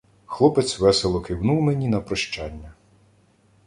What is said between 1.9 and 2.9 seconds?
прощання.